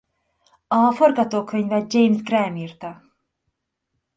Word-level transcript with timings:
A 0.67 0.91
forgatókönyvet 0.91 1.93
James 1.93 2.21
Graham 2.21 2.55
írta. 2.55 3.01